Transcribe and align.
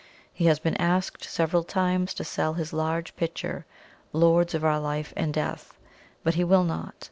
He 0.33 0.47
has 0.47 0.57
been 0.57 0.73
asked 0.77 1.23
several 1.25 1.63
times 1.63 2.15
to 2.15 2.23
sell 2.23 2.55
his 2.55 2.73
large 2.73 3.15
picture, 3.15 3.67
"Lords 4.13 4.55
of 4.55 4.65
our 4.65 4.79
Life 4.79 5.13
and 5.15 5.31
Death," 5.31 5.77
but 6.23 6.33
he 6.33 6.43
will 6.43 6.63
not. 6.63 6.95